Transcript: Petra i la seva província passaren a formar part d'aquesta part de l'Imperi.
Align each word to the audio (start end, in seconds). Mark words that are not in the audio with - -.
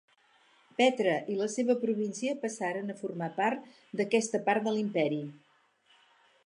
Petra 0.79 1.17
i 1.33 1.35
la 1.41 1.49
seva 1.55 1.75
província 1.83 2.33
passaren 2.47 2.89
a 2.89 2.97
formar 3.03 3.29
part 3.37 3.69
d'aquesta 4.01 4.43
part 4.49 4.65
de 4.69 4.75
l'Imperi. 4.79 5.23